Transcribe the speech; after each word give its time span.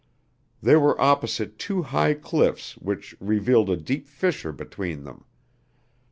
They 0.63 0.75
were 0.77 0.99
opposite 0.99 1.59
two 1.59 1.83
high 1.83 2.15
cliffs 2.15 2.75
which 2.77 3.15
revealed 3.19 3.69
a 3.69 3.77
deep 3.77 4.07
fissure 4.07 4.51
between 4.51 5.03
them. 5.03 5.25